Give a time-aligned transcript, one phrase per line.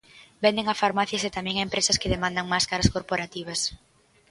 [0.45, 3.59] Venden a farmacias e tamén a empresas que demandan máscaras corporativas.